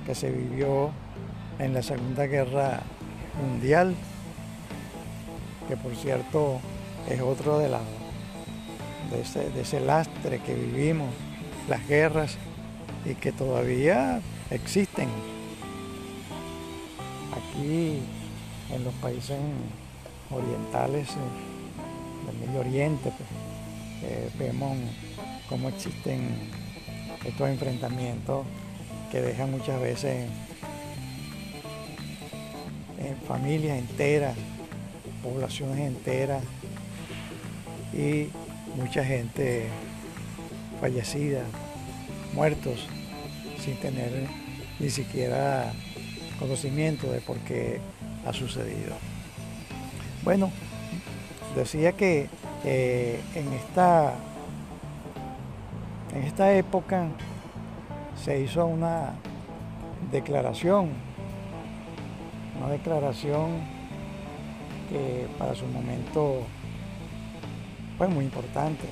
que 0.05 0.15
se 0.15 0.31
vivió 0.31 0.89
en 1.59 1.73
la 1.73 1.83
Segunda 1.83 2.25
Guerra 2.25 2.79
Mundial, 3.41 3.93
que 5.67 5.75
por 5.75 5.95
cierto 5.95 6.59
es 7.09 7.21
otro 7.21 7.59
de, 7.59 7.69
la, 7.69 7.81
de 9.11 9.61
ese 9.61 9.79
lastre 9.81 10.39
que 10.39 10.53
vivimos, 10.53 11.09
las 11.67 11.85
guerras, 11.87 12.37
y 13.05 13.13
que 13.15 13.31
todavía 13.31 14.19
existen 14.49 15.09
aquí 17.55 17.99
en 18.73 18.83
los 18.83 18.93
países 18.95 19.37
orientales 20.29 21.07
eh, 21.09 22.25
del 22.25 22.47
Medio 22.47 22.59
Oriente. 22.61 23.11
Pues. 23.11 23.29
Eh, 24.03 24.29
vemos 24.37 24.77
cómo 25.49 25.69
existen 25.69 26.51
estos 27.25 27.49
enfrentamientos 27.49 28.45
que 29.11 29.21
dejan 29.21 29.51
muchas 29.51 29.79
veces 29.81 30.29
familias 33.27 33.77
enteras, 33.77 34.35
poblaciones 35.23 35.79
enteras 35.79 36.43
y 37.93 38.29
mucha 38.75 39.03
gente 39.03 39.67
fallecida, 40.81 41.43
muertos, 42.33 42.87
sin 43.63 43.75
tener 43.77 44.27
ni 44.79 44.89
siquiera 44.89 45.71
conocimiento 46.39 47.11
de 47.11 47.21
por 47.21 47.37
qué 47.39 47.79
ha 48.25 48.33
sucedido. 48.33 48.95
Bueno, 50.23 50.51
decía 51.55 51.91
que 51.93 52.29
eh, 52.63 53.21
en, 53.35 53.53
esta, 53.53 54.13
en 56.13 56.23
esta 56.23 56.51
época 56.53 57.07
se 58.23 58.39
hizo 58.39 58.65
una 58.65 59.13
declaración, 60.11 60.89
una 62.57 62.69
declaración 62.69 63.61
que 64.89 65.27
para 65.37 65.55
su 65.55 65.65
momento 65.67 66.41
fue 67.97 68.07
muy 68.07 68.25
importante, 68.25 68.85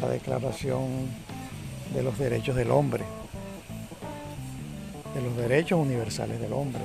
la 0.00 0.08
declaración 0.08 1.08
de 1.94 2.02
los 2.02 2.18
derechos 2.18 2.56
del 2.56 2.70
hombre, 2.70 3.04
los 5.22 5.36
derechos 5.36 5.78
universales 5.78 6.40
del 6.40 6.52
hombre. 6.52 6.82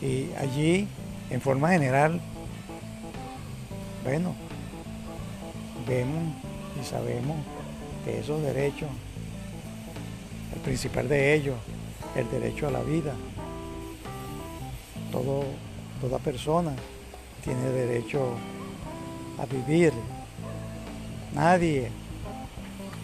Y 0.00 0.30
allí, 0.38 0.86
en 1.30 1.40
forma 1.40 1.70
general, 1.70 2.20
bueno, 4.04 4.34
vemos 5.86 6.34
y 6.80 6.84
sabemos 6.84 7.36
que 8.04 8.20
esos 8.20 8.40
derechos, 8.42 8.88
el 10.54 10.60
principal 10.60 11.08
de 11.08 11.34
ellos, 11.34 11.56
el 12.14 12.30
derecho 12.30 12.68
a 12.68 12.70
la 12.70 12.82
vida, 12.82 13.14
todo, 15.10 15.44
toda 16.00 16.18
persona 16.18 16.72
tiene 17.42 17.68
derecho 17.70 18.34
a 19.38 19.46
vivir. 19.46 19.92
Nadie 21.34 21.90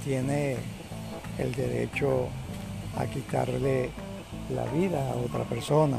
tiene 0.05 0.57
el 1.39 1.55
derecho 1.55 2.29
a 2.97 3.07
quitarle 3.07 3.91
la 4.55 4.65
vida 4.67 5.11
a 5.11 5.15
otra 5.15 5.45
persona. 5.45 5.99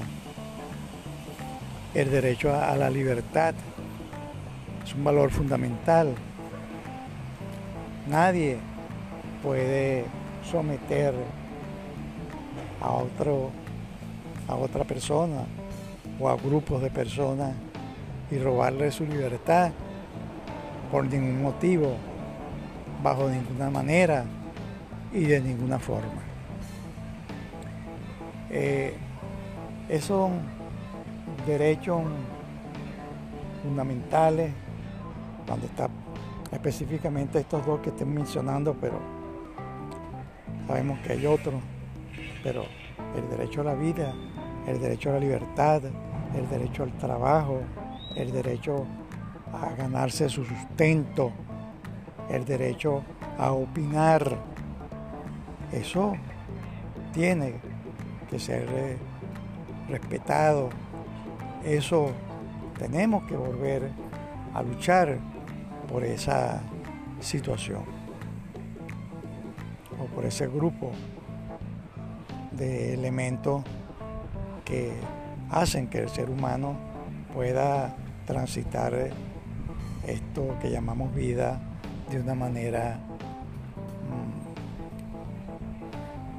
El 1.94 2.10
derecho 2.10 2.54
a 2.54 2.76
la 2.76 2.90
libertad 2.90 3.54
es 4.86 4.94
un 4.96 5.04
valor 5.04 5.32
fundamental. 5.32 6.14
Nadie 8.08 8.58
puede 9.42 10.06
someter 10.50 11.14
a 12.82 12.92
otro 12.92 13.52
a 14.48 14.56
otra 14.56 14.84
persona 14.84 15.46
o 16.20 16.30
a 16.30 16.36
grupos 16.36 16.82
de 16.82 16.90
personas 16.90 17.54
y 18.30 18.38
robarle 18.38 18.92
su 18.92 19.06
libertad 19.06 19.72
por 20.92 21.06
ningún 21.06 21.42
motivo, 21.42 21.96
bajo 23.02 23.30
ninguna 23.30 23.70
manera 23.70 24.26
y 25.12 25.24
de 25.26 25.42
ninguna 25.42 25.80
forma. 25.80 26.33
Eh, 28.56 28.94
esos 29.89 30.30
derechos 31.48 32.04
fundamentales 33.63 34.52
donde 35.48 35.66
está 35.66 35.89
específicamente 36.52 37.39
estos 37.39 37.66
dos 37.66 37.80
que 37.80 37.89
estoy 37.89 38.06
mencionando, 38.06 38.76
pero 38.80 39.00
sabemos 40.68 41.00
que 41.00 41.13
hay 41.13 41.26
otros, 41.26 41.56
pero 42.44 42.63
el 43.18 43.28
derecho 43.36 43.62
a 43.62 43.63
la 43.63 43.74
vida, 43.74 44.13
el 44.68 44.80
derecho 44.80 45.10
a 45.10 45.13
la 45.13 45.20
libertad, 45.20 45.82
el 46.36 46.48
derecho 46.48 46.84
al 46.84 46.92
trabajo, 47.00 47.60
el 48.16 48.32
derecho 48.32 48.86
a 49.52 49.74
ganarse 49.74 50.30
su 50.30 50.46
sustento, 50.46 51.32
el 52.30 52.46
derecho 52.46 53.02
a 53.39 53.52
opinar. 53.52 54.38
Eso 55.72 56.13
tiene 57.13 57.73
que 58.34 58.39
ser 58.39 58.67
eh, 58.74 58.98
respetado. 59.88 60.69
Eso 61.63 62.10
tenemos 62.80 63.26
que 63.26 63.36
volver 63.36 63.91
a 64.56 64.63
luchar 64.63 65.19
por 65.88 66.04
esa 66.04 66.63
situación 67.19 67.84
o 70.02 70.06
por 70.15 70.26
ese 70.26 70.48
grupo 70.48 70.91
de 72.54 72.96
elementos 72.96 73.63
que 74.65 74.93
hacen 75.52 75.88
que 75.88 76.00
el 76.00 76.10
ser 76.10 76.32
humano 76.32 76.76
pueda 77.36 77.96
transitar 78.26 79.12
esto 80.08 80.58
que 80.60 80.72
llamamos 80.72 81.13
vida 81.13 81.62
de 82.10 82.19
una 82.19 82.34
manera 82.34 83.00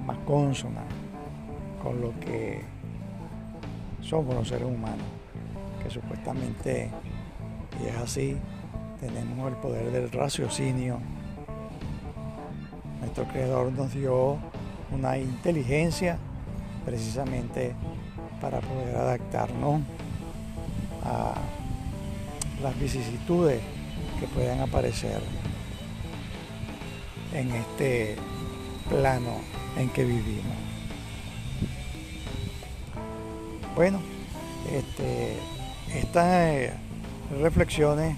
mm, 0.02 0.06
más 0.06 0.18
consona 0.26 0.82
con 1.84 2.00
lo 2.00 2.18
que 2.18 2.62
somos 4.00 4.34
los 4.34 4.48
seres 4.48 4.66
humanos, 4.66 5.06
que 5.82 5.90
supuestamente, 5.90 6.90
y 7.82 7.88
es 7.88 7.96
así, 7.96 8.36
tenemos 9.00 9.52
el 9.52 9.58
poder 9.58 9.92
del 9.92 10.10
raciocinio. 10.10 10.98
Nuestro 13.00 13.24
creador 13.28 13.70
nos 13.70 13.92
dio 13.92 14.38
una 14.90 15.18
inteligencia 15.18 16.16
precisamente 16.86 17.74
para 18.40 18.60
poder 18.60 18.96
adaptarnos 18.96 19.82
a 21.04 21.34
las 22.62 22.80
vicisitudes 22.80 23.60
que 24.18 24.26
puedan 24.28 24.60
aparecer 24.60 25.20
en 27.34 27.50
este 27.50 28.16
plano 28.88 29.32
en 29.76 29.90
que 29.90 30.04
vivimos. 30.04 30.63
Bueno, 33.74 33.98
este, 34.72 35.36
estas 35.92 36.70
reflexiones 37.40 38.16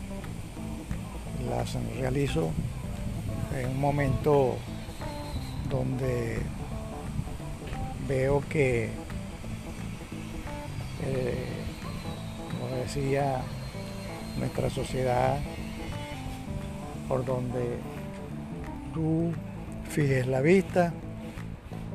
las 1.48 1.74
realizo 1.98 2.50
en 3.58 3.70
un 3.70 3.80
momento 3.80 4.56
donde 5.70 6.42
veo 8.06 8.42
que, 8.50 8.90
eh, 11.06 11.46
como 12.50 12.76
decía, 12.76 13.40
nuestra 14.38 14.68
sociedad, 14.68 15.38
por 17.08 17.24
donde 17.24 17.78
tú 18.92 19.32
fijes 19.88 20.26
la 20.26 20.42
vista, 20.42 20.92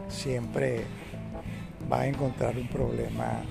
siempre 0.09 1.00
vas 1.91 2.03
a 2.03 2.07
encontrar 2.07 2.57
un 2.57 2.69
problema, 2.69 3.41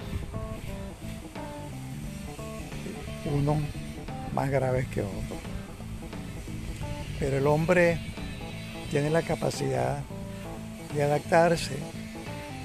uno 3.27 3.59
más 4.35 4.49
grave 4.49 4.87
que 4.91 5.03
otro. 5.03 5.37
Pero 7.19 7.37
el 7.37 7.47
hombre 7.47 7.99
tiene 8.91 9.11
la 9.11 9.21
capacidad 9.21 9.99
de 10.95 11.03
adaptarse, 11.03 11.77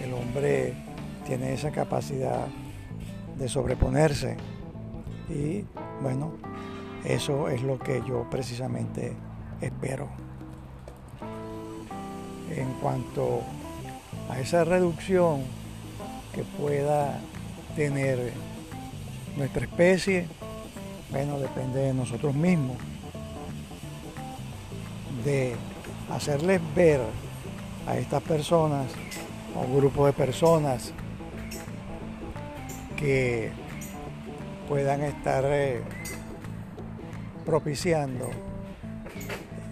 el 0.02 0.14
hombre 0.14 0.74
tiene 1.28 1.54
esa 1.54 1.72
capacidad 1.72 2.48
de 3.38 3.50
sobreponerse 3.50 4.38
y 5.30 5.66
bueno, 6.02 6.32
eso 7.04 7.50
es 7.50 7.62
lo 7.64 7.78
que 7.80 8.02
yo 8.08 8.30
precisamente 8.30 9.14
espero. 9.60 10.08
En 12.56 12.72
cuanto 12.76 13.42
a 14.30 14.40
esa 14.40 14.64
reducción 14.64 15.64
que 16.36 16.43
pueda 16.43 17.17
tener 17.78 18.34
nuestra 19.38 19.63
especie, 19.63 20.28
bueno, 21.10 21.39
depende 21.39 21.80
de 21.80 21.93
nosotros 21.93 22.36
mismos. 22.36 22.76
De 25.24 25.56
hacerles 26.12 26.60
ver 26.76 27.00
a 27.88 27.98
estas 27.98 28.21
personas, 28.21 28.88
a 29.56 29.60
un 29.60 29.78
grupo 29.78 30.06
de 30.06 30.12
personas 30.12 30.91
que 32.98 33.52
puedan 34.67 35.04
estar 35.04 35.45
eh, 35.48 35.82
propiciando 37.45 38.30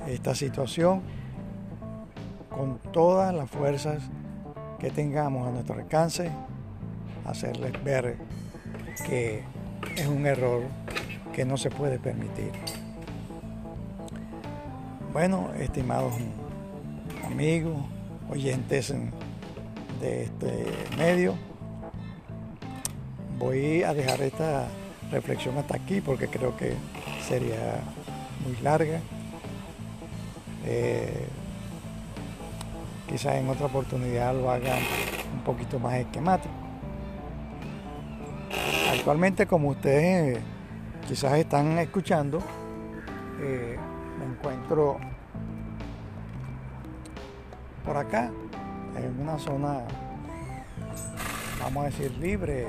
esta 0.08 0.34
situación 0.34 1.02
con 2.50 2.78
todas 2.94 3.34
las 3.34 3.50
fuerzas 3.50 4.02
que 4.80 4.92
tengamos 4.92 5.48
a 5.48 5.52
nuestro 5.52 5.76
alcance, 5.76 6.30
hacerles 7.26 7.72
ver 7.84 8.18
que 9.08 9.44
es 9.96 10.08
un 10.08 10.26
error 10.26 10.64
que 11.34 11.46
no 11.46 11.58
se 11.58 11.70
puede 11.70 12.00
permitir. 12.00 12.52
Bueno, 15.12 15.52
estimados 15.60 16.14
amigos, 17.26 17.78
oyentes 18.30 18.94
de 20.02 20.24
este 20.24 20.66
medio, 20.98 21.36
voy 23.38 23.84
a 23.84 23.94
dejar 23.94 24.22
esta 24.22 24.68
reflexión 25.12 25.58
hasta 25.58 25.76
aquí 25.76 26.02
porque 26.02 26.28
creo 26.28 26.56
que 26.58 26.74
sería 27.28 27.82
muy 28.46 28.56
larga. 28.62 29.00
Eh, 30.66 31.28
quizás 33.08 33.36
en 33.36 33.50
otra 33.50 33.68
oportunidad 33.68 34.34
lo 34.34 34.50
haga 34.50 34.76
un 35.34 35.44
poquito 35.44 35.78
más 35.78 35.96
esquemático. 35.96 36.63
Actualmente, 39.04 39.46
como 39.46 39.72
ustedes 39.72 40.40
quizás 41.06 41.34
están 41.34 41.78
escuchando, 41.78 42.40
eh, 43.42 43.78
me 44.18 44.24
encuentro 44.24 44.98
por 47.84 47.98
acá, 47.98 48.32
en 48.96 49.20
una 49.20 49.38
zona, 49.38 49.82
vamos 51.62 51.84
a 51.84 51.86
decir, 51.88 52.12
libre, 52.18 52.68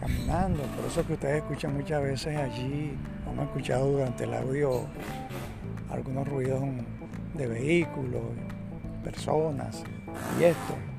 caminando. 0.00 0.64
Por 0.64 0.86
eso 0.86 1.06
que 1.06 1.12
ustedes 1.12 1.36
escuchan 1.36 1.76
muchas 1.76 2.02
veces 2.02 2.36
allí, 2.36 2.98
hemos 3.30 3.44
escuchado 3.44 3.92
durante 3.92 4.24
el 4.24 4.34
audio 4.34 4.86
algunos 5.88 6.26
ruidos 6.26 6.64
de 7.34 7.46
vehículos, 7.46 8.22
personas 9.04 9.84
y 10.40 10.42
esto. 10.42 10.89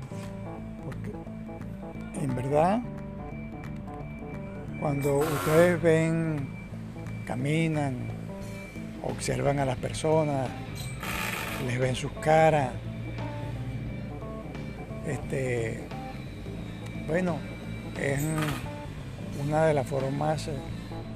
En 2.22 2.36
verdad, 2.36 2.80
cuando 4.78 5.18
ustedes 5.18 5.82
ven, 5.82 6.48
caminan, 7.26 7.96
observan 9.02 9.58
a 9.58 9.64
las 9.64 9.76
personas, 9.76 10.48
les 11.66 11.80
ven 11.80 11.96
sus 11.96 12.12
caras, 12.12 12.70
este, 15.04 15.80
bueno, 17.08 17.38
es 18.00 18.20
una 19.44 19.66
de 19.66 19.74
las 19.74 19.88
formas 19.88 20.48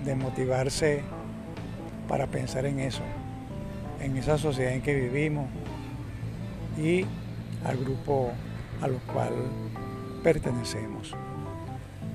de 0.04 0.14
motivarse 0.16 1.02
para 2.08 2.26
pensar 2.26 2.66
en 2.66 2.80
eso, 2.80 3.04
en 4.00 4.16
esa 4.16 4.38
sociedad 4.38 4.72
en 4.72 4.82
que 4.82 4.92
vivimos 4.92 5.46
y 6.76 7.06
al 7.64 7.76
grupo 7.76 8.32
a 8.82 8.88
lo 8.88 8.98
cual 9.12 9.32
pertenecemos. 10.22 11.14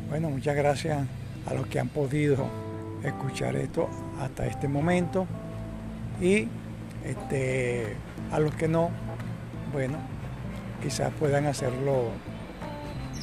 Bueno, 0.09 0.29
muchas 0.29 0.55
gracias 0.55 1.05
a 1.45 1.53
los 1.53 1.67
que 1.67 1.79
han 1.79 1.87
podido 1.87 2.45
escuchar 3.03 3.55
esto 3.55 3.89
hasta 4.19 4.45
este 4.45 4.67
momento 4.67 5.25
y 6.19 6.47
este, 7.05 7.95
a 8.31 8.39
los 8.39 8.53
que 8.55 8.67
no, 8.67 8.89
bueno, 9.73 9.97
quizás 10.83 11.11
puedan 11.19 11.45
hacerlo 11.45 12.09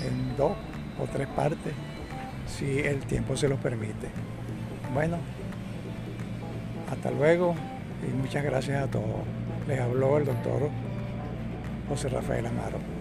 en 0.01 0.37
dos 0.37 0.53
o 1.01 1.07
tres 1.13 1.29
partes 1.29 1.73
si 2.47 2.81
el 2.81 3.01
tiempo 3.01 3.37
se 3.37 3.49
lo 3.49 3.57
permite. 3.57 4.09
Bueno, 4.93 5.19
hasta 6.91 7.11
luego 7.11 7.55
y 8.07 8.13
muchas 8.15 8.45
gracias 8.45 8.83
a 8.83 8.91
todos. 8.91 9.23
Les 9.67 9.81
habló 9.81 10.19
el 10.19 10.25
doctor 10.25 10.71
José 11.89 12.09
Rafael 12.09 12.47
Amaro. 12.47 12.98